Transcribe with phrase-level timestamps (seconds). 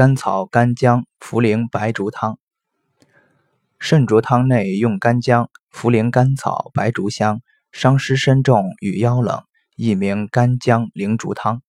[0.00, 2.38] 甘草、干姜、茯苓、白术汤。
[3.78, 9.42] 肾浊汤内用干姜、茯苓、甘草、白术香，伤湿身重与腰冷，
[9.76, 11.60] 一名干姜灵竹汤。